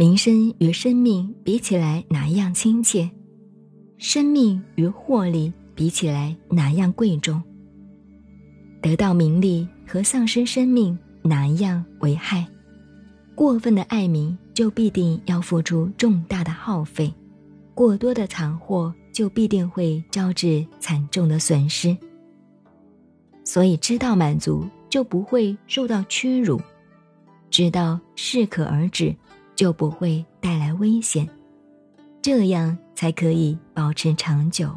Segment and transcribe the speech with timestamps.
[0.00, 3.10] 名声与生命比起来哪一样亲切？
[3.98, 7.42] 生命与获利比起来哪样贵重？
[8.80, 12.48] 得到名利和丧失生命哪一样为害？
[13.34, 17.12] 过分的爱民就必定要付出重大的耗费，
[17.74, 21.94] 过多的藏货就必定会招致惨重的损失。
[23.44, 26.58] 所以，知道满足就不会受到屈辱，
[27.50, 29.14] 知道适可而止
[29.60, 31.28] 就不会带来危险，
[32.22, 34.74] 这样才可以保持长久。